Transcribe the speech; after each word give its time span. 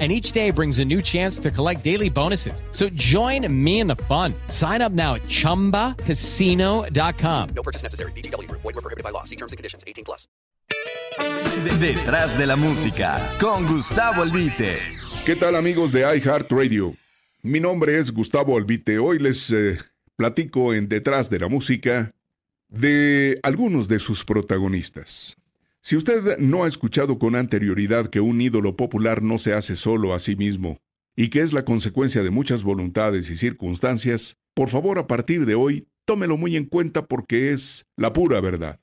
and 0.00 0.10
each 0.10 0.32
day 0.32 0.50
brings 0.50 0.80
a 0.80 0.84
new 0.84 1.00
chance 1.00 1.38
to 1.38 1.52
collect 1.52 1.84
daily 1.84 2.10
bonuses. 2.10 2.64
So 2.72 2.88
join 2.94 3.46
me 3.64 3.78
in 3.78 3.86
the 3.86 3.94
fun. 4.08 4.34
Sign 4.48 4.82
up 4.82 4.90
now 4.90 5.14
at 5.14 5.22
ChumbaCasino.com. 5.22 7.48
No 7.54 7.62
purchase 7.62 7.84
necessary. 7.84 8.10
BGW. 8.12 8.50
Void 8.50 8.64
were 8.64 8.72
prohibited 8.72 9.04
by 9.04 9.10
law. 9.10 9.22
See 9.22 9.36
terms 9.36 9.52
and 9.52 9.56
conditions. 9.56 9.84
18 9.86 10.04
plus. 10.04 10.26
Detrás 11.80 12.36
de 12.36 12.46
la 12.46 12.56
música, 12.56 13.30
con 13.40 13.66
Gustavo 13.66 14.22
Albite. 14.22 14.80
¿Qué 15.24 15.36
tal 15.36 15.54
amigos 15.54 15.92
de 15.92 16.00
iHeartRadio? 16.00 16.94
Mi 17.42 17.60
nombre 17.60 17.98
es 17.98 18.10
Gustavo 18.10 18.56
Albite. 18.56 18.98
Hoy 18.98 19.18
les 19.18 19.50
eh, 19.50 19.78
platico 20.16 20.74
en 20.74 20.88
Detrás 20.88 21.30
de 21.30 21.38
la 21.38 21.48
música 21.48 22.12
de 22.68 23.38
algunos 23.42 23.88
de 23.88 23.98
sus 23.98 24.24
protagonistas. 24.24 25.36
Si 25.86 25.96
usted 25.96 26.38
no 26.38 26.64
ha 26.64 26.68
escuchado 26.68 27.18
con 27.18 27.36
anterioridad 27.36 28.08
que 28.08 28.20
un 28.20 28.40
ídolo 28.40 28.74
popular 28.74 29.22
no 29.22 29.36
se 29.36 29.52
hace 29.52 29.76
solo 29.76 30.14
a 30.14 30.18
sí 30.18 30.34
mismo, 30.34 30.78
y 31.14 31.28
que 31.28 31.40
es 31.40 31.52
la 31.52 31.66
consecuencia 31.66 32.22
de 32.22 32.30
muchas 32.30 32.62
voluntades 32.62 33.28
y 33.28 33.36
circunstancias, 33.36 34.38
por 34.54 34.70
favor 34.70 34.98
a 34.98 35.06
partir 35.06 35.44
de 35.44 35.54
hoy 35.54 35.86
tómelo 36.06 36.38
muy 36.38 36.56
en 36.56 36.64
cuenta 36.64 37.04
porque 37.06 37.52
es 37.52 37.84
la 37.98 38.14
pura 38.14 38.40
verdad. 38.40 38.80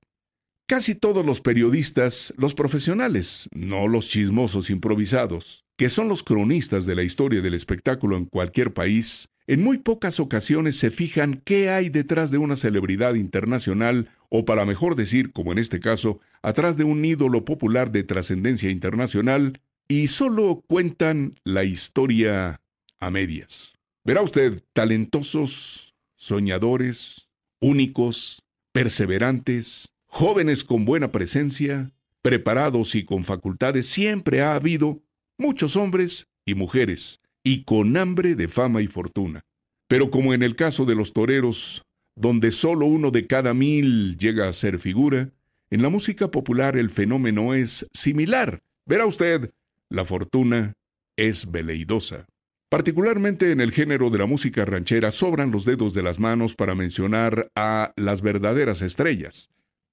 Casi 0.67 0.93
todos 0.93 1.25
los 1.25 1.41
periodistas, 1.41 2.35
los 2.37 2.53
profesionales, 2.53 3.49
no 3.51 3.87
los 3.87 4.07
chismosos 4.07 4.69
improvisados, 4.69 5.65
que 5.77 5.89
son 5.89 6.07
los 6.07 6.21
cronistas 6.21 6.85
de 6.85 6.93
la 6.93 7.01
historia 7.01 7.41
del 7.41 7.55
espectáculo 7.55 8.15
en 8.15 8.25
cualquier 8.25 8.73
país, 8.73 9.27
en 9.47 9.63
muy 9.63 9.79
pocas 9.79 10.19
ocasiones 10.19 10.77
se 10.77 10.91
fijan 10.91 11.41
qué 11.43 11.71
hay 11.71 11.89
detrás 11.89 12.29
de 12.29 12.37
una 12.37 12.55
celebridad 12.55 13.15
internacional 13.15 14.07
o 14.33 14.45
para 14.45 14.65
mejor 14.65 14.95
decir, 14.95 15.33
como 15.33 15.51
en 15.51 15.57
este 15.57 15.81
caso, 15.81 16.21
atrás 16.41 16.77
de 16.77 16.85
un 16.85 17.03
ídolo 17.03 17.43
popular 17.43 17.91
de 17.91 18.03
trascendencia 18.03 18.69
internacional 18.69 19.59
y 19.89 20.07
solo 20.07 20.63
cuentan 20.67 21.37
la 21.43 21.65
historia 21.65 22.61
a 23.01 23.11
medias. 23.11 23.77
Verá 24.05 24.21
usted 24.21 24.63
talentosos, 24.71 25.95
soñadores, 26.15 27.29
únicos, 27.59 28.43
perseverantes, 28.71 29.93
jóvenes 30.05 30.63
con 30.63 30.85
buena 30.85 31.11
presencia, 31.11 31.91
preparados 32.21 32.95
y 32.95 33.03
con 33.03 33.25
facultades, 33.25 33.87
siempre 33.87 34.41
ha 34.41 34.55
habido 34.55 35.01
muchos 35.37 35.75
hombres 35.75 36.27
y 36.45 36.55
mujeres, 36.55 37.19
y 37.43 37.63
con 37.63 37.97
hambre 37.97 38.35
de 38.35 38.47
fama 38.47 38.81
y 38.81 38.87
fortuna. 38.87 39.43
Pero 39.89 40.09
como 40.09 40.33
en 40.33 40.41
el 40.41 40.55
caso 40.55 40.85
de 40.85 40.95
los 40.95 41.11
toreros, 41.11 41.83
donde 42.21 42.51
solo 42.51 42.85
uno 42.85 43.09
de 43.09 43.25
cada 43.25 43.55
mil 43.55 44.15
llega 44.19 44.47
a 44.47 44.53
ser 44.53 44.77
figura, 44.77 45.31
en 45.71 45.81
la 45.81 45.89
música 45.89 46.29
popular 46.29 46.77
el 46.77 46.91
fenómeno 46.91 47.55
es 47.55 47.87
similar. 47.93 48.61
Verá 48.85 49.07
usted, 49.07 49.51
la 49.89 50.05
fortuna 50.05 50.75
es 51.15 51.49
veleidosa. 51.49 52.27
Particularmente 52.69 53.51
en 53.51 53.59
el 53.59 53.71
género 53.71 54.11
de 54.11 54.19
la 54.19 54.27
música 54.27 54.65
ranchera 54.65 55.09
sobran 55.09 55.49
los 55.49 55.65
dedos 55.65 55.95
de 55.95 56.03
las 56.03 56.19
manos 56.19 56.53
para 56.55 56.75
mencionar 56.75 57.51
a 57.55 57.91
las 57.95 58.21
verdaderas 58.21 58.83
estrellas. 58.83 59.49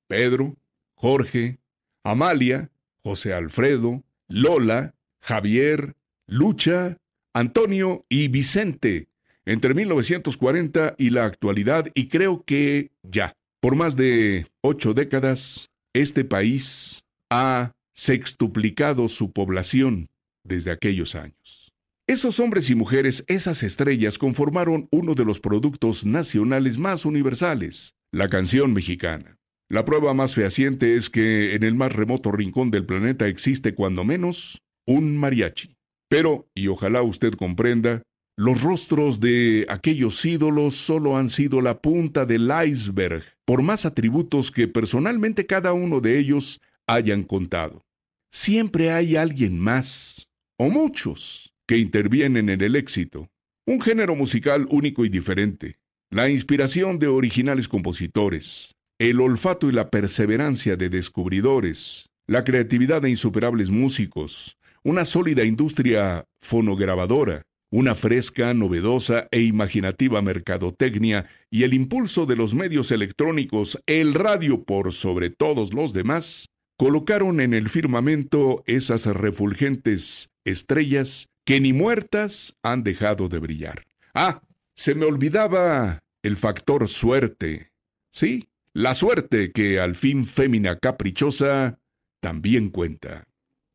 Pedro, 0.07 0.59
Jorge, 0.97 1.59
Amalia, 2.05 2.71
José 3.03 3.33
Alfredo, 3.33 4.05
Lola, 4.29 4.95
Javier, 5.21 5.97
Lucha, 6.27 6.99
Antonio 7.33 8.05
y 8.11 8.29
Vicente, 8.29 9.09
entre 9.49 9.73
1940 9.73 10.95
y 10.99 11.09
la 11.09 11.25
actualidad, 11.25 11.91
y 11.95 12.09
creo 12.09 12.45
que 12.45 12.91
ya, 13.03 13.33
por 13.63 13.77
más 13.77 13.97
de 13.97 14.47
ocho 14.63 14.93
décadas, 14.93 15.71
este 15.95 16.23
país 16.23 17.01
ha 17.31 17.73
sextuplicado 17.95 19.09
su 19.09 19.33
población 19.33 20.09
desde 20.45 20.71
aquellos 20.71 21.15
años. 21.15 21.73
Esos 22.07 22.41
hombres 22.41 22.69
y 22.69 22.75
mujeres, 22.75 23.25
esas 23.27 23.63
estrellas, 23.63 24.19
conformaron 24.19 24.87
uno 24.91 25.15
de 25.15 25.25
los 25.25 25.41
productos 25.41 26.05
nacionales 26.05 26.77
más 26.77 27.07
universales, 27.07 27.95
la 28.13 28.29
canción 28.29 28.75
mexicana. 28.75 29.39
La 29.71 29.87
prueba 29.87 30.13
más 30.13 30.35
fehaciente 30.35 30.95
es 30.97 31.09
que 31.09 31.55
en 31.55 31.63
el 31.63 31.75
más 31.75 31.95
remoto 31.95 32.33
rincón 32.33 32.71
del 32.71 32.85
planeta 32.85 33.27
existe 33.27 33.75
cuando 33.75 34.05
menos 34.05 34.61
un 34.87 35.17
mariachi. 35.17 35.75
Pero, 36.11 36.49
y 36.55 36.69
ojalá 36.69 37.01
usted 37.01 37.33
comprenda, 37.33 38.03
los 38.39 38.63
rostros 38.63 39.19
de 39.19 39.67
aquellos 39.69 40.25
ídolos 40.25 40.77
solo 40.77 41.17
han 41.17 41.29
sido 41.29 41.61
la 41.61 41.83
punta 41.83 42.25
del 42.25 42.49
iceberg, 42.69 43.25
por 43.45 43.63
más 43.63 43.85
atributos 43.85 44.53
que 44.53 44.69
personalmente 44.69 45.45
cada 45.45 45.73
uno 45.73 46.01
de 46.01 46.21
ellos 46.21 46.61
hayan 46.87 47.25
contado. 47.25 47.83
Siempre 48.31 48.93
hay 48.93 49.17
alguien 49.17 49.59
más, 49.59 50.29
o 50.57 50.71
muchos, 50.71 51.53
que 51.67 51.79
intervienen 51.79 52.49
en 52.49 52.61
el 52.61 52.77
éxito. 52.77 53.29
Un 53.67 53.81
género 53.81 54.15
musical 54.15 54.69
único 54.71 55.05
y 55.05 55.09
diferente, 55.09 55.81
la 56.09 56.29
inspiración 56.29 57.01
de 57.01 57.09
originales 57.09 57.67
compositores, 57.67 58.77
el 59.01 59.21
olfato 59.21 59.69
y 59.69 59.73
la 59.73 59.91
perseverancia 59.91 60.77
de 60.77 60.89
descubridores, 60.91 62.07
la 62.29 62.45
creatividad 62.45 63.03
de 63.03 63.11
insuperables 63.11 63.71
músicos, 63.71 64.59
una 64.85 65.05
sólida 65.05 65.43
industria 65.43 66.25
fonograbadora, 66.41 67.43
una 67.71 67.95
fresca, 67.95 68.55
novedosa 68.55 69.29
e 69.31 69.43
imaginativa 69.43 70.23
mercadotecnia 70.23 71.29
y 71.51 71.65
el 71.65 71.75
impulso 71.75 72.27
de 72.27 72.37
los 72.37 72.55
medios 72.55 72.91
electrónicos, 72.91 73.83
el 73.87 74.15
radio 74.15 74.65
por 74.65 74.93
sobre 74.93 75.31
todos 75.31 75.75
los 75.75 75.93
demás, 75.93 76.49
colocaron 76.77 77.41
en 77.41 77.55
el 77.55 77.69
firmamento 77.69 78.63
esas 78.67 79.07
refulgentes 79.07 80.31
estrellas 80.45 81.29
que 81.45 81.61
ni 81.61 81.73
muertas 81.73 82.57
han 82.63 82.83
dejado 82.83 83.29
de 83.29 83.39
brillar. 83.39 83.85
Ah, 84.15 84.43
se 84.75 84.95
me 84.95 85.05
olvidaba 85.05 86.01
el 86.23 86.37
factor 86.37 86.89
suerte. 86.89 87.73
Sí, 88.11 88.49
la 88.73 88.95
suerte 88.95 89.51
que 89.53 89.81
al 89.81 89.95
fin 89.95 90.27
fémina 90.27 90.79
caprichosa 90.79 91.81
también 92.21 92.69
cuenta. 92.69 93.25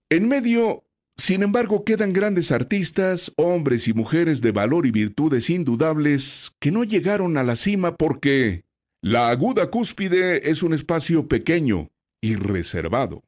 En 0.09 0.27
medio 0.27 0.85
sin 1.17 1.43
embargo, 1.43 1.85
quedan 1.85 2.11
grandes 2.11 2.51
artistas, 2.51 3.31
hombres 3.37 3.87
y 3.87 3.93
mujeres 3.93 4.41
de 4.41 4.51
valor 4.51 4.85
y 4.85 4.91
virtudes 4.91 5.49
indudables 5.49 6.55
que 6.59 6.71
no 6.71 6.83
llegaron 6.83 7.37
a 7.37 7.43
la 7.43 7.55
cima 7.55 7.95
porque 7.95 8.65
la 9.01 9.29
aguda 9.29 9.69
cúspide 9.69 10.49
es 10.49 10.63
un 10.63 10.73
espacio 10.73 11.27
pequeño 11.27 11.91
y 12.19 12.35
reservado. 12.35 13.23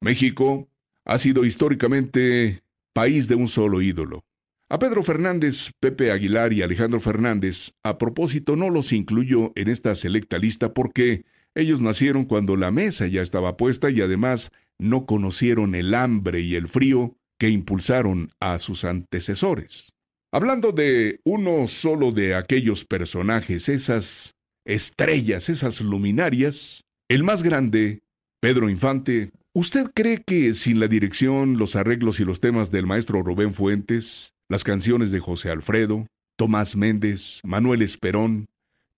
México 0.00 0.68
ha 1.04 1.18
sido 1.18 1.44
históricamente 1.44 2.62
país 2.92 3.26
de 3.28 3.36
un 3.36 3.48
solo 3.48 3.80
ídolo. 3.80 4.24
A 4.68 4.78
Pedro 4.78 5.02
Fernández, 5.02 5.72
Pepe 5.80 6.10
Aguilar 6.10 6.52
y 6.52 6.62
Alejandro 6.62 7.00
Fernández, 7.00 7.74
a 7.82 7.96
propósito, 7.96 8.56
no 8.56 8.70
los 8.70 8.92
incluyo 8.92 9.52
en 9.54 9.68
esta 9.68 9.94
selecta 9.94 10.38
lista 10.38 10.74
porque 10.74 11.24
ellos 11.54 11.80
nacieron 11.80 12.24
cuando 12.24 12.56
la 12.56 12.70
mesa 12.70 13.06
ya 13.06 13.22
estaba 13.22 13.56
puesta 13.56 13.90
y 13.90 14.00
además 14.00 14.50
no 14.78 15.06
conocieron 15.06 15.74
el 15.74 15.94
hambre 15.94 16.40
y 16.40 16.54
el 16.54 16.68
frío 16.68 17.16
que 17.38 17.48
impulsaron 17.48 18.30
a 18.40 18.58
sus 18.58 18.84
antecesores. 18.84 19.92
Hablando 20.32 20.72
de 20.72 21.20
uno 21.24 21.66
solo 21.68 22.10
de 22.10 22.34
aquellos 22.34 22.84
personajes, 22.84 23.68
esas 23.68 24.34
estrellas, 24.64 25.48
esas 25.48 25.80
luminarias, 25.80 26.84
el 27.08 27.22
más 27.22 27.42
grande, 27.42 28.02
Pedro 28.40 28.68
Infante, 28.68 29.30
¿usted 29.54 29.90
cree 29.94 30.22
que 30.24 30.54
sin 30.54 30.80
la 30.80 30.88
dirección, 30.88 31.56
los 31.58 31.76
arreglos 31.76 32.18
y 32.20 32.24
los 32.24 32.40
temas 32.40 32.70
del 32.70 32.86
maestro 32.86 33.22
Rubén 33.22 33.54
Fuentes, 33.54 34.34
las 34.48 34.64
canciones 34.64 35.10
de 35.10 35.20
José 35.20 35.50
Alfredo, 35.50 36.06
Tomás 36.36 36.76
Méndez, 36.76 37.40
Manuel 37.44 37.82
Esperón, 37.82 38.46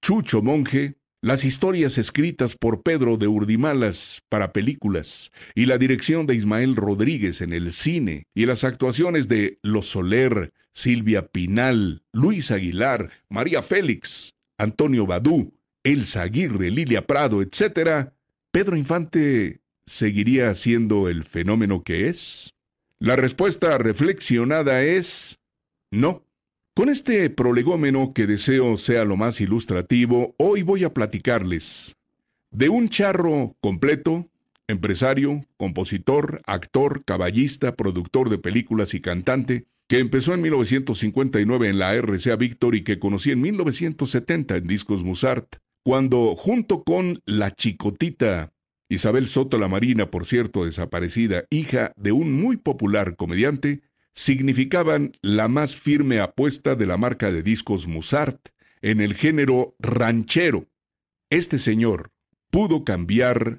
Chucho 0.02 0.40
Monje, 0.40 0.96
las 1.26 1.44
historias 1.44 1.98
escritas 1.98 2.54
por 2.54 2.84
Pedro 2.84 3.16
de 3.16 3.26
Urdimalas 3.26 4.22
para 4.28 4.52
películas 4.52 5.32
y 5.56 5.66
la 5.66 5.76
dirección 5.76 6.24
de 6.28 6.36
Ismael 6.36 6.76
Rodríguez 6.76 7.40
en 7.40 7.52
el 7.52 7.72
cine 7.72 8.28
y 8.32 8.46
las 8.46 8.62
actuaciones 8.62 9.26
de 9.26 9.58
Los 9.60 9.88
Soler, 9.88 10.52
Silvia 10.72 11.26
Pinal, 11.26 12.04
Luis 12.12 12.52
Aguilar, 12.52 13.10
María 13.28 13.62
Félix, 13.62 14.34
Antonio 14.56 15.04
Badú, 15.04 15.52
Elsa 15.82 16.22
Aguirre, 16.22 16.70
Lilia 16.70 17.08
Prado, 17.08 17.42
etc., 17.42 18.12
Pedro 18.52 18.76
Infante 18.76 19.62
seguiría 19.84 20.54
siendo 20.54 21.08
el 21.08 21.24
fenómeno 21.24 21.82
que 21.82 22.06
es? 22.06 22.54
La 23.00 23.16
respuesta 23.16 23.76
reflexionada 23.78 24.84
es 24.84 25.40
no. 25.90 26.25
Con 26.76 26.90
este 26.90 27.30
prolegómeno 27.30 28.12
que 28.12 28.26
deseo 28.26 28.76
sea 28.76 29.06
lo 29.06 29.16
más 29.16 29.40
ilustrativo, 29.40 30.34
hoy 30.36 30.60
voy 30.60 30.84
a 30.84 30.92
platicarles 30.92 31.96
de 32.50 32.68
un 32.68 32.90
charro 32.90 33.56
completo, 33.62 34.28
empresario, 34.68 35.46
compositor, 35.56 36.42
actor, 36.44 37.02
caballista, 37.06 37.76
productor 37.76 38.28
de 38.28 38.36
películas 38.36 38.92
y 38.92 39.00
cantante, 39.00 39.64
que 39.88 40.00
empezó 40.00 40.34
en 40.34 40.42
1959 40.42 41.70
en 41.70 41.78
la 41.78 41.94
RCA 41.94 42.36
Victor 42.36 42.74
y 42.74 42.84
que 42.84 42.98
conocí 42.98 43.30
en 43.30 43.40
1970 43.40 44.58
en 44.58 44.66
Discos 44.66 45.02
Musart, 45.02 45.56
cuando 45.82 46.36
junto 46.36 46.84
con 46.84 47.22
la 47.24 47.52
chicotita 47.52 48.52
Isabel 48.90 49.28
Soto 49.28 49.56
la 49.56 49.68
Marina, 49.68 50.10
por 50.10 50.26
cierto 50.26 50.66
desaparecida, 50.66 51.46
hija 51.48 51.94
de 51.96 52.12
un 52.12 52.34
muy 52.34 52.58
popular 52.58 53.16
comediante, 53.16 53.80
significaban 54.16 55.12
la 55.20 55.46
más 55.46 55.76
firme 55.76 56.20
apuesta 56.20 56.74
de 56.74 56.86
la 56.86 56.96
marca 56.96 57.30
de 57.30 57.42
discos 57.42 57.86
Musart 57.86 58.48
en 58.80 59.00
el 59.00 59.14
género 59.14 59.76
ranchero. 59.78 60.66
Este 61.30 61.58
señor 61.58 62.10
pudo 62.50 62.82
cambiar 62.82 63.58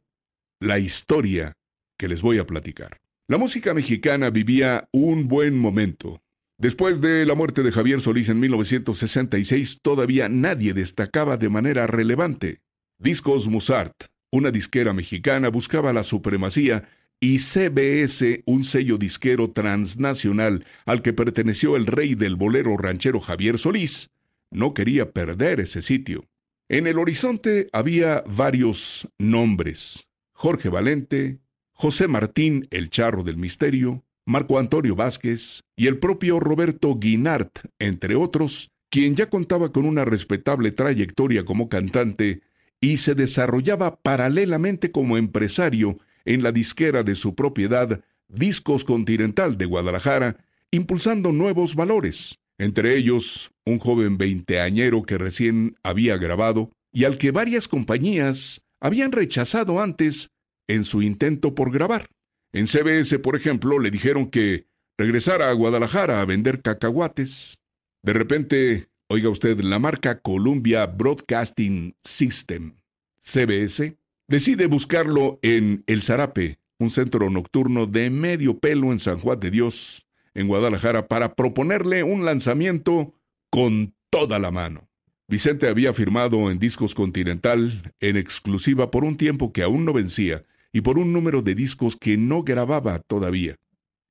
la 0.59 0.79
historia 0.79 1.53
que 1.97 2.07
les 2.07 2.21
voy 2.21 2.39
a 2.39 2.47
platicar. 2.47 2.99
La 3.27 3.37
música 3.37 3.73
mexicana 3.73 4.29
vivía 4.31 4.89
un 4.91 5.27
buen 5.27 5.57
momento. 5.57 6.21
Después 6.57 7.01
de 7.01 7.25
la 7.25 7.35
muerte 7.35 7.61
de 7.61 7.71
Javier 7.71 8.01
Solís 8.01 8.29
en 8.29 8.39
1966, 8.39 9.81
todavía 9.83 10.27
nadie 10.27 10.73
destacaba 10.73 11.37
de 11.37 11.49
manera 11.49 11.85
relevante. 11.85 12.61
Discos 12.97 13.47
Musart, 13.47 14.05
una 14.31 14.49
disquera 14.49 14.93
mexicana, 14.93 15.49
buscaba 15.49 15.93
la 15.93 16.03
supremacía 16.03 16.89
y 17.19 17.39
CBS, 17.39 18.43
un 18.45 18.63
sello 18.63 18.97
disquero 18.97 19.51
transnacional 19.51 20.65
al 20.85 21.01
que 21.01 21.13
perteneció 21.13 21.75
el 21.75 21.85
rey 21.85 22.15
del 22.15 22.35
bolero 22.35 22.77
ranchero 22.77 23.19
Javier 23.19 23.57
Solís, 23.57 24.11
no 24.51 24.73
quería 24.73 25.11
perder 25.11 25.59
ese 25.59 25.81
sitio. 25.81 26.25
En 26.69 26.85
el 26.85 26.99
horizonte 26.99 27.69
había 27.73 28.23
varios 28.27 29.07
nombres. 29.17 30.07
Jorge 30.33 30.69
Valente, 30.69 31.39
José 31.71 32.07
Martín 32.07 32.67
el 32.71 32.89
Charro 32.89 33.23
del 33.23 33.37
Misterio, 33.37 34.03
Marco 34.25 34.59
Antonio 34.59 34.95
Vázquez 34.95 35.63
y 35.75 35.87
el 35.87 35.99
propio 35.99 36.39
Roberto 36.39 36.95
Guinart, 36.95 37.59
entre 37.79 38.15
otros, 38.15 38.71
quien 38.89 39.15
ya 39.15 39.29
contaba 39.29 39.71
con 39.71 39.85
una 39.85 40.05
respetable 40.05 40.71
trayectoria 40.71 41.45
como 41.45 41.69
cantante 41.69 42.41
y 42.79 42.97
se 42.97 43.15
desarrollaba 43.15 43.99
paralelamente 44.01 44.91
como 44.91 45.17
empresario 45.17 45.97
en 46.27 46.43
la 46.43 46.51
disquera 46.51 47.03
de 47.03 47.15
su 47.15 47.33
propiedad 47.35 48.03
Discos 48.27 48.83
Continental 48.83 49.57
de 49.57 49.65
Guadalajara, 49.65 50.37
impulsando 50.71 51.31
nuevos 51.31 51.73
valores, 51.73 52.39
entre 52.57 52.97
ellos 52.97 53.51
un 53.65 53.79
joven 53.79 54.17
veinteañero 54.17 55.03
que 55.03 55.17
recién 55.17 55.77
había 55.83 56.17
grabado 56.17 56.71
y 56.91 57.05
al 57.05 57.17
que 57.17 57.31
varias 57.31 57.69
compañías 57.69 58.65
habían 58.81 59.13
rechazado 59.13 59.81
antes 59.81 60.31
en 60.67 60.83
su 60.83 61.01
intento 61.01 61.55
por 61.55 61.71
grabar. 61.71 62.09
En 62.51 62.67
CBS, 62.67 63.19
por 63.19 63.37
ejemplo, 63.37 63.79
le 63.79 63.89
dijeron 63.89 64.27
que 64.27 64.67
regresara 64.97 65.49
a 65.49 65.53
Guadalajara 65.53 66.19
a 66.19 66.25
vender 66.25 66.61
cacahuates. 66.61 67.61
De 68.03 68.11
repente, 68.11 68.89
oiga 69.07 69.29
usted, 69.29 69.61
la 69.61 69.79
marca 69.79 70.19
Columbia 70.19 70.85
Broadcasting 70.87 71.95
System, 72.03 72.75
CBS, 73.21 73.97
decide 74.27 74.65
buscarlo 74.67 75.39
en 75.41 75.83
El 75.87 76.03
Zarape, 76.03 76.59
un 76.79 76.89
centro 76.89 77.29
nocturno 77.29 77.85
de 77.85 78.09
medio 78.09 78.59
pelo 78.59 78.91
en 78.91 78.99
San 78.99 79.19
Juan 79.19 79.39
de 79.39 79.51
Dios, 79.51 80.05
en 80.33 80.47
Guadalajara, 80.47 81.07
para 81.07 81.33
proponerle 81.33 82.03
un 82.03 82.25
lanzamiento 82.25 83.13
con 83.49 83.95
toda 84.09 84.37
la 84.37 84.51
mano. 84.51 84.87
Vicente 85.29 85.67
había 85.67 85.93
firmado 85.93 86.51
en 86.51 86.59
Discos 86.59 86.93
Continental 86.93 87.93
en 87.99 88.15
exclusiva 88.15 88.91
por 88.91 89.03
un 89.03 89.17
tiempo 89.17 89.51
que 89.51 89.63
aún 89.63 89.83
no 89.85 89.93
vencía 89.93 90.45
y 90.71 90.81
por 90.81 90.99
un 90.99 91.11
número 91.11 91.41
de 91.41 91.55
discos 91.55 91.97
que 91.97 92.17
no 92.17 92.43
grababa 92.43 92.99
todavía. 92.99 93.55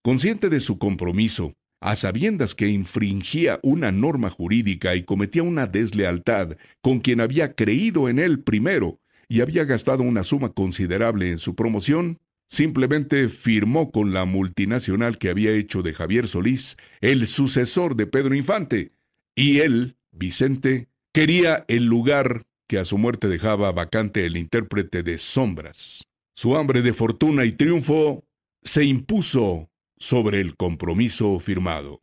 Consciente 0.02 0.48
de 0.48 0.60
su 0.60 0.78
compromiso, 0.78 1.54
a 1.80 1.94
sabiendas 1.94 2.54
que 2.54 2.68
infringía 2.68 3.60
una 3.62 3.92
norma 3.92 4.30
jurídica 4.30 4.94
y 4.94 5.04
cometía 5.04 5.42
una 5.42 5.66
deslealtad 5.66 6.56
con 6.82 7.00
quien 7.00 7.20
había 7.20 7.54
creído 7.54 8.08
en 8.08 8.18
él 8.18 8.42
primero 8.42 8.98
y 9.28 9.40
había 9.40 9.64
gastado 9.64 10.02
una 10.02 10.24
suma 10.24 10.50
considerable 10.50 11.30
en 11.30 11.38
su 11.38 11.54
promoción, 11.54 12.18
simplemente 12.48 13.28
firmó 13.28 13.90
con 13.90 14.12
la 14.12 14.24
multinacional 14.24 15.18
que 15.18 15.30
había 15.30 15.52
hecho 15.52 15.82
de 15.82 15.94
Javier 15.94 16.28
Solís 16.28 16.76
el 17.00 17.26
sucesor 17.26 17.96
de 17.96 18.06
Pedro 18.06 18.34
Infante, 18.34 18.92
y 19.34 19.58
él, 19.60 19.96
Vicente, 20.12 20.88
quería 21.12 21.64
el 21.68 21.86
lugar 21.86 22.42
que 22.68 22.78
a 22.78 22.84
su 22.84 22.98
muerte 22.98 23.28
dejaba 23.28 23.72
vacante 23.72 24.26
el 24.26 24.36
intérprete 24.36 25.02
de 25.02 25.18
Sombras. 25.18 26.04
Su 26.34 26.56
hambre 26.56 26.82
de 26.82 26.94
fortuna 26.94 27.44
y 27.44 27.52
triunfo 27.52 28.24
se 28.62 28.84
impuso 28.84 29.70
sobre 29.96 30.40
el 30.40 30.56
compromiso 30.56 31.38
firmado. 31.38 32.00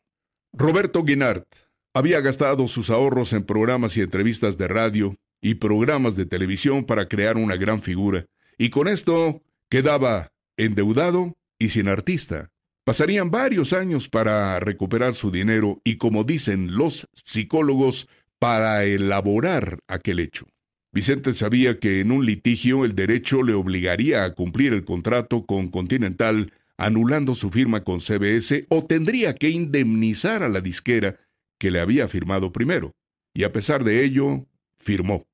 Roberto 0.54 1.04
Guinart 1.04 1.46
había 1.94 2.22
gastado 2.22 2.68
sus 2.68 2.90
ahorros 2.90 3.34
en 3.34 3.44
programas 3.44 3.98
y 3.98 4.02
entrevistas 4.02 4.58
de 4.58 4.68
radio 4.68 5.16
y 5.44 5.56
programas 5.56 6.16
de 6.16 6.26
televisión 6.26 6.86
para 6.86 7.08
crear 7.08 7.38
una 7.38 7.58
gran 7.58 7.82
figura, 7.82 8.26
y 8.58 8.70
con 8.70 8.88
esto 8.88 9.44
quedaba 9.70 10.32
endeudado 10.58 11.34
y 11.60 11.70
sin 11.70 11.90
artista. 11.90 12.50
Pasarían 12.86 13.30
varios 13.30 13.74
años 13.74 14.08
para 14.08 14.60
recuperar 14.60 15.14
su 15.14 15.32
dinero 15.32 15.82
y, 15.84 15.98
como 15.98 16.24
dicen 16.24 16.76
los 16.78 17.08
psicólogos, 17.26 18.08
para 18.40 18.86
elaborar 18.86 19.80
aquel 19.88 20.20
hecho. 20.20 20.48
Vicente 20.94 21.34
sabía 21.34 21.80
que 21.80 22.00
en 22.00 22.12
un 22.12 22.26
litigio 22.26 22.86
el 22.86 22.96
derecho 22.96 23.44
le 23.44 23.54
obligaría 23.54 24.24
a 24.24 24.34
cumplir 24.34 24.74
el 24.74 24.86
contrato 24.86 25.46
con 25.46 25.70
Continental 25.70 26.54
anulando 26.78 27.36
su 27.36 27.50
firma 27.50 27.84
con 27.84 28.00
CBS 28.00 28.66
o 28.70 28.86
tendría 28.86 29.36
que 29.36 29.50
indemnizar 29.50 30.44
a 30.44 30.50
la 30.50 30.62
disquera 30.62 31.20
que 31.58 31.72
le 31.72 31.80
había 31.80 32.08
firmado 32.08 32.52
primero. 32.52 32.94
Y 33.34 33.44
a 33.44 33.52
pesar 33.52 33.84
de 33.84 34.04
ello, 34.04 34.46
firmó. 34.78 35.26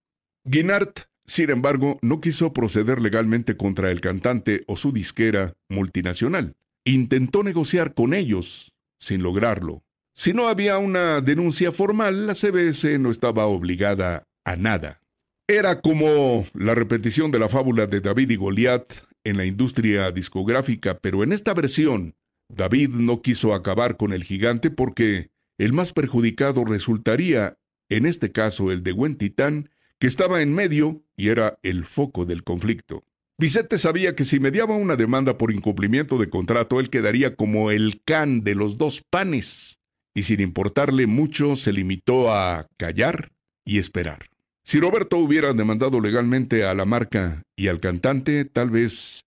Guinart, 0.43 1.01
sin 1.25 1.49
embargo, 1.49 1.99
no 2.01 2.21
quiso 2.21 2.53
proceder 2.53 3.01
legalmente 3.01 3.55
contra 3.55 3.91
el 3.91 4.01
cantante 4.01 4.63
o 4.67 4.75
su 4.75 4.91
disquera 4.91 5.53
multinacional. 5.69 6.55
Intentó 6.85 7.43
negociar 7.43 7.93
con 7.93 8.13
ellos, 8.13 8.73
sin 8.99 9.21
lograrlo. 9.21 9.83
Si 10.15 10.33
no 10.33 10.47
había 10.47 10.77
una 10.79 11.21
denuncia 11.21 11.71
formal, 11.71 12.27
la 12.27 12.35
CBS 12.35 12.97
no 12.99 13.11
estaba 13.11 13.45
obligada 13.45 14.27
a 14.43 14.55
nada. 14.55 15.01
Era 15.47 15.81
como 15.81 16.45
la 16.53 16.75
repetición 16.75 17.31
de 17.31 17.39
la 17.39 17.49
fábula 17.49 17.87
de 17.87 18.01
David 18.01 18.31
y 18.31 18.35
Goliat 18.35 18.93
en 19.23 19.37
la 19.37 19.45
industria 19.45 20.11
discográfica, 20.11 20.99
pero 20.99 21.23
en 21.23 21.31
esta 21.31 21.53
versión, 21.53 22.15
David 22.49 22.89
no 22.89 23.21
quiso 23.21 23.53
acabar 23.53 23.97
con 23.97 24.13
el 24.13 24.23
gigante 24.23 24.71
porque 24.71 25.29
el 25.57 25.73
más 25.73 25.93
perjudicado 25.93 26.65
resultaría, 26.65 27.57
en 27.89 28.05
este 28.05 28.31
caso, 28.31 28.71
el 28.71 28.83
de 28.83 28.91
Gwen 28.91 29.15
Titán, 29.15 29.69
que 29.99 30.07
estaba 30.07 30.41
en 30.41 30.53
medio 30.53 31.03
y 31.15 31.29
era 31.29 31.59
el 31.61 31.85
foco 31.85 32.25
del 32.25 32.43
conflicto. 32.43 33.03
Vicente 33.37 33.77
sabía 33.77 34.15
que 34.15 34.25
si 34.25 34.39
mediaba 34.39 34.75
una 34.75 34.95
demanda 34.95 35.37
por 35.37 35.51
incumplimiento 35.51 36.17
de 36.17 36.29
contrato, 36.29 36.79
él 36.79 36.89
quedaría 36.89 37.35
como 37.35 37.71
el 37.71 38.01
can 38.03 38.43
de 38.43 38.55
los 38.55 38.77
dos 38.77 39.01
panes, 39.09 39.79
y 40.13 40.23
sin 40.23 40.41
importarle 40.41 41.07
mucho 41.07 41.55
se 41.55 41.71
limitó 41.71 42.33
a 42.33 42.67
callar 42.77 43.31
y 43.63 43.77
esperar. 43.77 44.29
Si 44.63 44.79
Roberto 44.79 45.17
hubiera 45.17 45.53
demandado 45.53 46.01
legalmente 46.01 46.65
a 46.65 46.73
la 46.73 46.85
marca 46.85 47.43
y 47.55 47.69
al 47.69 47.79
cantante, 47.79 48.45
tal 48.45 48.69
vez 48.69 49.21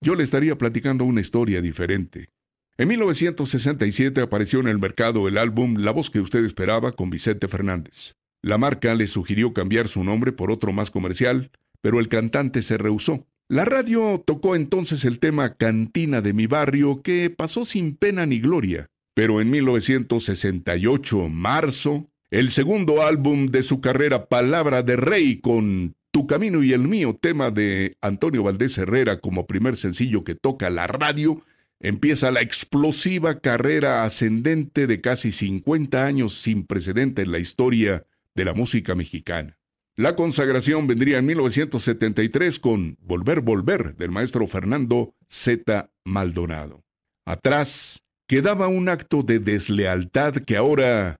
yo 0.00 0.16
le 0.16 0.24
estaría 0.24 0.58
platicando 0.58 1.04
una 1.04 1.20
historia 1.20 1.60
diferente. 1.60 2.28
En 2.76 2.88
1967 2.88 4.20
apareció 4.20 4.60
en 4.60 4.66
el 4.66 4.78
mercado 4.78 5.28
el 5.28 5.38
álbum 5.38 5.76
La 5.78 5.92
voz 5.92 6.10
que 6.10 6.20
usted 6.20 6.44
esperaba 6.44 6.92
con 6.92 7.10
Vicente 7.10 7.46
Fernández. 7.46 8.14
La 8.44 8.58
marca 8.58 8.96
le 8.96 9.06
sugirió 9.06 9.52
cambiar 9.52 9.86
su 9.86 10.02
nombre 10.02 10.32
por 10.32 10.50
otro 10.50 10.72
más 10.72 10.90
comercial, 10.90 11.52
pero 11.80 12.00
el 12.00 12.08
cantante 12.08 12.62
se 12.62 12.76
rehusó. 12.76 13.24
La 13.48 13.64
radio 13.64 14.20
tocó 14.24 14.56
entonces 14.56 15.04
el 15.04 15.20
tema 15.20 15.54
Cantina 15.54 16.20
de 16.22 16.32
mi 16.32 16.48
barrio, 16.48 17.02
que 17.02 17.30
pasó 17.30 17.64
sin 17.64 17.94
pena 17.94 18.26
ni 18.26 18.40
gloria. 18.40 18.88
Pero 19.14 19.40
en 19.40 19.50
1968, 19.50 21.28
marzo, 21.28 22.08
el 22.30 22.50
segundo 22.50 23.02
álbum 23.02 23.46
de 23.46 23.62
su 23.62 23.80
carrera 23.80 24.26
Palabra 24.26 24.82
de 24.82 24.96
Rey 24.96 25.36
con 25.36 25.94
Tu 26.10 26.26
Camino 26.26 26.64
y 26.64 26.72
el 26.72 26.88
Mío, 26.88 27.16
tema 27.20 27.52
de 27.52 27.96
Antonio 28.00 28.42
Valdés 28.42 28.76
Herrera 28.76 29.20
como 29.20 29.46
primer 29.46 29.76
sencillo 29.76 30.24
que 30.24 30.34
toca 30.34 30.68
la 30.68 30.88
radio, 30.88 31.42
empieza 31.78 32.32
la 32.32 32.40
explosiva 32.40 33.38
carrera 33.38 34.02
ascendente 34.02 34.88
de 34.88 35.00
casi 35.00 35.30
50 35.30 36.04
años 36.04 36.34
sin 36.34 36.64
precedente 36.64 37.22
en 37.22 37.30
la 37.30 37.38
historia 37.38 38.04
de 38.34 38.44
la 38.44 38.54
música 38.54 38.94
mexicana. 38.94 39.58
La 39.94 40.16
consagración 40.16 40.86
vendría 40.86 41.18
en 41.18 41.26
1973 41.26 42.58
con 42.58 42.96
Volver, 43.00 43.42
Volver 43.42 43.94
del 43.96 44.10
maestro 44.10 44.46
Fernando 44.46 45.14
Z. 45.28 45.90
Maldonado. 46.04 46.82
Atrás 47.26 48.02
quedaba 48.26 48.68
un 48.68 48.88
acto 48.88 49.22
de 49.22 49.38
deslealtad 49.38 50.36
que 50.36 50.56
ahora 50.56 51.16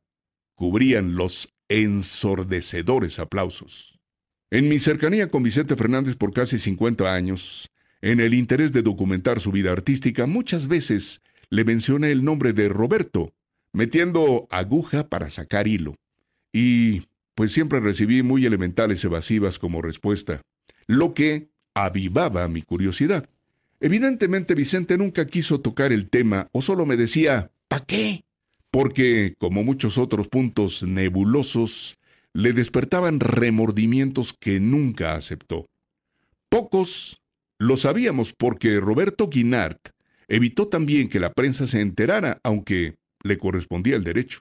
cubrían 0.54 1.16
los 1.16 1.52
ensordecedores 1.68 3.18
aplausos. 3.18 3.98
En 4.50 4.68
mi 4.68 4.78
cercanía 4.78 5.28
con 5.28 5.42
Vicente 5.42 5.76
Fernández 5.76 6.16
por 6.16 6.32
casi 6.32 6.58
50 6.58 7.12
años, 7.14 7.68
En 8.04 8.18
el 8.18 8.34
interés 8.34 8.72
de 8.72 8.82
documentar 8.82 9.38
su 9.38 9.52
vida 9.52 9.70
artística, 9.70 10.26
muchas 10.26 10.66
veces 10.66 11.22
le 11.50 11.64
mencioné 11.64 12.10
el 12.10 12.24
nombre 12.24 12.52
de 12.52 12.68
Roberto, 12.68 13.32
metiendo 13.72 14.48
aguja 14.50 15.08
para 15.08 15.30
sacar 15.30 15.68
hilo. 15.68 15.94
Y 16.52 17.04
pues 17.34 17.52
siempre 17.52 17.80
recibí 17.80 18.22
muy 18.22 18.44
elementales 18.44 19.02
evasivas 19.04 19.58
como 19.58 19.82
respuesta, 19.82 20.42
lo 20.86 21.14
que 21.14 21.48
avivaba 21.74 22.46
mi 22.48 22.62
curiosidad. 22.62 23.28
Evidentemente 23.80 24.54
Vicente 24.54 24.96
nunca 24.98 25.26
quiso 25.26 25.60
tocar 25.60 25.92
el 25.92 26.08
tema 26.08 26.48
o 26.52 26.62
solo 26.62 26.86
me 26.86 26.96
decía, 26.96 27.50
¿pa 27.68 27.80
qué? 27.80 28.24
Porque, 28.70 29.34
como 29.38 29.64
muchos 29.64 29.98
otros 29.98 30.28
puntos 30.28 30.82
nebulosos, 30.82 31.98
le 32.32 32.52
despertaban 32.52 33.20
remordimientos 33.20 34.32
que 34.32 34.60
nunca 34.60 35.14
aceptó. 35.14 35.66
Pocos 36.48 37.20
lo 37.58 37.76
sabíamos 37.76 38.32
porque 38.32 38.80
Roberto 38.80 39.28
Guinart 39.28 39.90
evitó 40.28 40.68
también 40.68 41.08
que 41.08 41.20
la 41.20 41.32
prensa 41.32 41.66
se 41.66 41.80
enterara, 41.80 42.40
aunque 42.42 42.94
le 43.22 43.38
correspondía 43.38 43.96
el 43.96 44.04
derecho. 44.04 44.40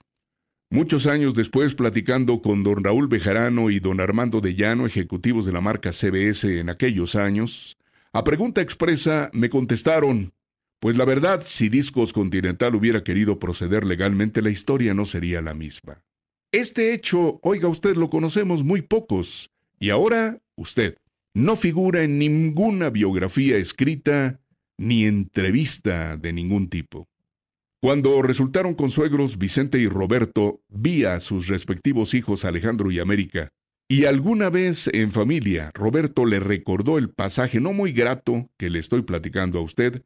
Muchos 0.73 1.05
años 1.05 1.35
después, 1.35 1.75
platicando 1.75 2.41
con 2.41 2.63
don 2.63 2.81
Raúl 2.81 3.09
Bejarano 3.09 3.69
y 3.69 3.81
don 3.81 3.99
Armando 3.99 4.39
de 4.39 4.55
Llano, 4.55 4.85
ejecutivos 4.85 5.45
de 5.45 5.51
la 5.51 5.59
marca 5.59 5.91
CBS 5.91 6.45
en 6.45 6.69
aquellos 6.69 7.15
años, 7.15 7.77
a 8.13 8.23
pregunta 8.23 8.61
expresa 8.61 9.29
me 9.33 9.49
contestaron, 9.49 10.31
pues 10.79 10.95
la 10.95 11.03
verdad, 11.03 11.43
si 11.45 11.67
Discos 11.67 12.13
Continental 12.13 12.73
hubiera 12.73 13.03
querido 13.03 13.37
proceder 13.37 13.85
legalmente, 13.85 14.41
la 14.41 14.49
historia 14.49 14.93
no 14.93 15.05
sería 15.05 15.41
la 15.41 15.53
misma. 15.53 16.05
Este 16.53 16.93
hecho, 16.93 17.41
oiga 17.43 17.67
usted, 17.67 17.97
lo 17.97 18.09
conocemos 18.09 18.63
muy 18.63 18.81
pocos, 18.81 19.51
y 19.77 19.89
ahora 19.89 20.39
usted 20.55 20.95
no 21.33 21.57
figura 21.57 22.03
en 22.03 22.17
ninguna 22.17 22.89
biografía 22.89 23.57
escrita 23.57 24.39
ni 24.77 25.03
entrevista 25.03 26.15
de 26.15 26.31
ningún 26.31 26.69
tipo. 26.69 27.10
Cuando 27.81 28.21
resultaron 28.21 28.75
consuegros 28.75 29.39
Vicente 29.39 29.79
y 29.79 29.87
Roberto, 29.87 30.61
vi 30.69 31.05
a 31.05 31.19
sus 31.19 31.47
respectivos 31.47 32.13
hijos 32.13 32.45
Alejandro 32.45 32.91
y 32.91 32.99
América, 32.99 33.49
y 33.87 34.05
alguna 34.05 34.51
vez 34.51 34.87
en 34.93 35.11
familia 35.11 35.71
Roberto 35.73 36.25
le 36.25 36.39
recordó 36.39 36.99
el 36.99 37.09
pasaje 37.09 37.59
no 37.59 37.73
muy 37.73 37.91
grato 37.91 38.51
que 38.57 38.69
le 38.69 38.77
estoy 38.77 39.01
platicando 39.01 39.57
a 39.57 39.63
usted, 39.63 40.03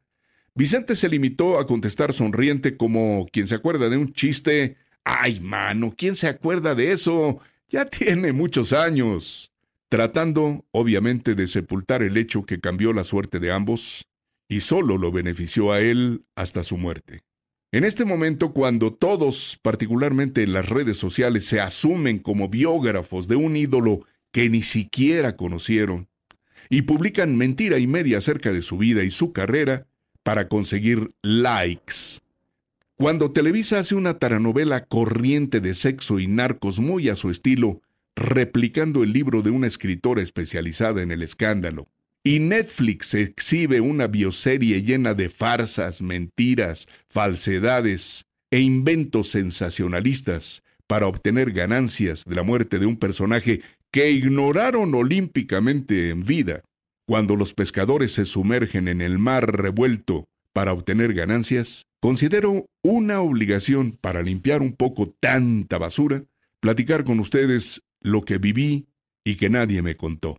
Vicente 0.54 0.96
se 0.96 1.10
limitó 1.10 1.58
a 1.58 1.66
contestar 1.66 2.14
sonriente 2.14 2.78
como 2.78 3.26
quien 3.30 3.46
se 3.46 3.56
acuerda 3.56 3.90
de 3.90 3.98
un 3.98 4.14
chiste. 4.14 4.78
¡Ay, 5.04 5.38
mano! 5.40 5.92
¿Quién 5.94 6.16
se 6.16 6.28
acuerda 6.28 6.74
de 6.74 6.92
eso? 6.92 7.40
Ya 7.68 7.84
tiene 7.90 8.32
muchos 8.32 8.72
años. 8.72 9.52
Tratando, 9.90 10.64
obviamente, 10.70 11.34
de 11.34 11.46
sepultar 11.46 12.02
el 12.02 12.16
hecho 12.16 12.46
que 12.46 12.58
cambió 12.58 12.94
la 12.94 13.04
suerte 13.04 13.38
de 13.38 13.52
ambos, 13.52 14.08
y 14.48 14.62
solo 14.62 14.96
lo 14.96 15.12
benefició 15.12 15.72
a 15.72 15.80
él 15.80 16.24
hasta 16.36 16.64
su 16.64 16.78
muerte. 16.78 17.25
En 17.76 17.84
este 17.84 18.06
momento, 18.06 18.54
cuando 18.54 18.94
todos, 18.94 19.58
particularmente 19.60 20.42
en 20.42 20.54
las 20.54 20.66
redes 20.66 20.96
sociales, 20.96 21.44
se 21.44 21.60
asumen 21.60 22.20
como 22.20 22.48
biógrafos 22.48 23.28
de 23.28 23.36
un 23.36 23.54
ídolo 23.54 24.06
que 24.32 24.48
ni 24.48 24.62
siquiera 24.62 25.36
conocieron, 25.36 26.08
y 26.70 26.82
publican 26.82 27.36
mentira 27.36 27.78
y 27.78 27.86
media 27.86 28.16
acerca 28.16 28.50
de 28.50 28.62
su 28.62 28.78
vida 28.78 29.04
y 29.04 29.10
su 29.10 29.34
carrera 29.34 29.86
para 30.22 30.48
conseguir 30.48 31.12
likes. 31.20 32.22
Cuando 32.94 33.32
Televisa 33.32 33.80
hace 33.80 33.94
una 33.94 34.18
taranovela 34.18 34.86
corriente 34.86 35.60
de 35.60 35.74
sexo 35.74 36.18
y 36.18 36.28
narcos 36.28 36.80
muy 36.80 37.10
a 37.10 37.14
su 37.14 37.28
estilo, 37.28 37.82
replicando 38.14 39.02
el 39.02 39.12
libro 39.12 39.42
de 39.42 39.50
una 39.50 39.66
escritora 39.66 40.22
especializada 40.22 41.02
en 41.02 41.10
el 41.10 41.22
escándalo, 41.22 41.88
y 42.26 42.40
Netflix 42.40 43.14
exhibe 43.14 43.80
una 43.80 44.08
bioserie 44.08 44.82
llena 44.82 45.14
de 45.14 45.30
farsas, 45.30 46.02
mentiras, 46.02 46.88
falsedades 47.08 48.26
e 48.50 48.58
inventos 48.58 49.28
sensacionalistas 49.28 50.64
para 50.88 51.06
obtener 51.06 51.52
ganancias 51.52 52.24
de 52.26 52.34
la 52.34 52.42
muerte 52.42 52.80
de 52.80 52.86
un 52.86 52.96
personaje 52.96 53.62
que 53.92 54.10
ignoraron 54.10 54.92
olímpicamente 54.96 56.10
en 56.10 56.24
vida. 56.24 56.62
Cuando 57.06 57.36
los 57.36 57.54
pescadores 57.54 58.14
se 58.14 58.26
sumergen 58.26 58.88
en 58.88 59.02
el 59.02 59.20
mar 59.20 59.56
revuelto 59.56 60.24
para 60.52 60.72
obtener 60.72 61.14
ganancias, 61.14 61.86
considero 62.00 62.66
una 62.82 63.20
obligación 63.20 63.92
para 63.92 64.22
limpiar 64.22 64.62
un 64.62 64.72
poco 64.72 65.06
tanta 65.20 65.78
basura, 65.78 66.24
platicar 66.58 67.04
con 67.04 67.20
ustedes 67.20 67.82
lo 68.00 68.24
que 68.24 68.38
viví 68.38 68.88
y 69.24 69.36
que 69.36 69.48
nadie 69.48 69.80
me 69.80 69.94
contó. 69.94 70.36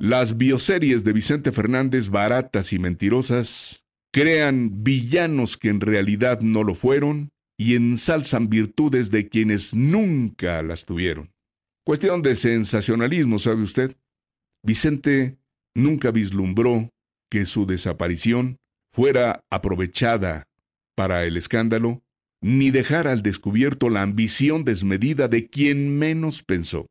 Las 0.00 0.36
bioseries 0.36 1.02
de 1.02 1.12
Vicente 1.12 1.50
Fernández 1.50 2.08
baratas 2.08 2.72
y 2.72 2.78
mentirosas 2.78 3.84
crean 4.12 4.84
villanos 4.84 5.56
que 5.56 5.70
en 5.70 5.80
realidad 5.80 6.40
no 6.40 6.62
lo 6.62 6.76
fueron 6.76 7.30
y 7.58 7.74
ensalzan 7.74 8.48
virtudes 8.48 9.10
de 9.10 9.28
quienes 9.28 9.74
nunca 9.74 10.62
las 10.62 10.84
tuvieron. 10.84 11.32
Cuestión 11.84 12.22
de 12.22 12.36
sensacionalismo, 12.36 13.40
¿sabe 13.40 13.62
usted? 13.62 13.96
Vicente 14.62 15.38
nunca 15.74 16.12
vislumbró 16.12 16.90
que 17.28 17.44
su 17.44 17.66
desaparición 17.66 18.58
fuera 18.92 19.42
aprovechada 19.50 20.44
para 20.94 21.24
el 21.24 21.36
escándalo, 21.36 22.04
ni 22.40 22.70
dejar 22.70 23.08
al 23.08 23.22
descubierto 23.22 23.90
la 23.90 24.02
ambición 24.02 24.64
desmedida 24.64 25.26
de 25.26 25.48
quien 25.48 25.98
menos 25.98 26.44
pensó. 26.44 26.86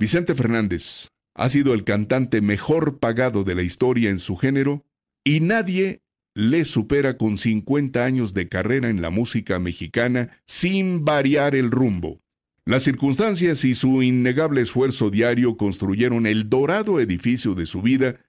Vicente 0.00 0.34
Fernández 0.34 1.10
ha 1.34 1.48
sido 1.48 1.74
el 1.74 1.84
cantante 1.84 2.40
mejor 2.40 2.98
pagado 2.98 3.44
de 3.44 3.54
la 3.54 3.62
historia 3.62 4.10
en 4.10 4.18
su 4.18 4.36
género 4.36 4.84
y 5.24 5.40
nadie 5.40 6.02
le 6.34 6.64
supera 6.64 7.16
con 7.16 7.38
50 7.38 8.04
años 8.04 8.34
de 8.34 8.48
carrera 8.48 8.88
en 8.88 9.02
la 9.02 9.10
música 9.10 9.58
mexicana 9.58 10.30
sin 10.46 11.04
variar 11.04 11.54
el 11.54 11.70
rumbo. 11.70 12.20
Las 12.64 12.84
circunstancias 12.84 13.64
y 13.64 13.74
su 13.74 14.02
innegable 14.02 14.60
esfuerzo 14.60 15.10
diario 15.10 15.56
construyeron 15.56 16.26
el 16.26 16.48
dorado 16.48 17.00
edificio 17.00 17.54
de 17.54 17.66
su 17.66 17.82
vida 17.82 18.20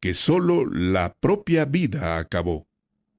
que 0.00 0.14
solo 0.14 0.66
la 0.66 1.16
propia 1.18 1.64
vida 1.64 2.18
acabó. 2.18 2.68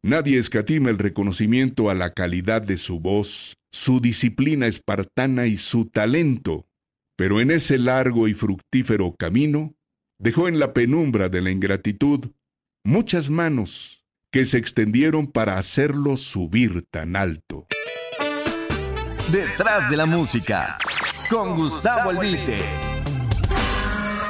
Nadie 0.01 0.37
escatima 0.37 0.89
el 0.89 0.97
reconocimiento 0.97 1.89
a 1.89 1.93
la 1.93 2.13
calidad 2.13 2.61
de 2.61 2.77
su 2.77 3.01
voz, 3.01 3.57
su 3.71 3.99
disciplina 3.99 4.67
espartana 4.67 5.47
y 5.47 5.57
su 5.57 5.85
talento 5.85 6.68
pero 7.19 7.41
en 7.41 7.51
ese 7.51 7.77
largo 7.77 8.29
y 8.29 8.33
fructífero 8.33 9.13
camino 9.13 9.75
dejó 10.19 10.47
en 10.47 10.57
la 10.57 10.71
penumbra 10.71 11.27
de 11.27 11.41
la 11.41 11.51
ingratitud 11.51 12.31
muchas 12.85 13.29
manos 13.29 14.05
que 14.31 14.45
se 14.45 14.57
extendieron 14.57 15.27
para 15.27 15.57
hacerlo 15.57 16.15
subir 16.15 16.85
tan 16.89 17.17
alto. 17.17 17.67
Detrás 19.33 19.91
de 19.91 19.97
la 19.97 20.05
música, 20.05 20.77
con 21.29 21.57
Gustavo 21.57 22.11
Albite. 22.11 22.59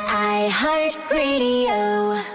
I 0.09 0.49
heart 0.49 1.11
radio. 1.11 2.28